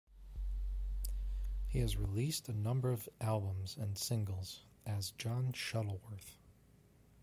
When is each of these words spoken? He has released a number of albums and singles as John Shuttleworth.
He 1.67 1.77
has 1.77 1.95
released 1.95 2.49
a 2.49 2.53
number 2.53 2.91
of 2.91 3.07
albums 3.21 3.77
and 3.77 3.99
singles 3.99 4.63
as 4.83 5.11
John 5.11 5.53
Shuttleworth. 5.53 6.39